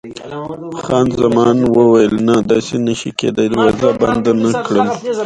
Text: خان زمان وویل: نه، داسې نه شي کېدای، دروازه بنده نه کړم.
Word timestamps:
خان 0.83 1.07
زمان 1.21 1.57
وویل: 1.75 2.13
نه، 2.27 2.35
داسې 2.51 2.75
نه 2.85 2.93
شي 2.99 3.11
کېدای، 3.19 3.47
دروازه 3.51 3.89
بنده 4.01 4.31
نه 4.43 4.51
کړم. 4.65 4.87